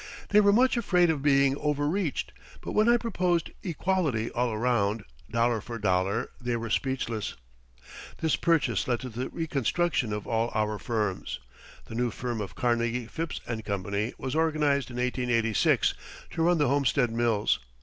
[0.29, 5.61] They were much afraid of being overreached but when I proposed equality all around, dollar
[5.61, 7.35] for dollar, they were speechless.
[8.17, 11.37] This purchase led to the reconstruction of all our firms.
[11.85, 14.11] The new firm of Carnegie, Phipps & Co.
[14.17, 15.93] was organized in 1886
[16.31, 17.59] to run the Homestead Mills.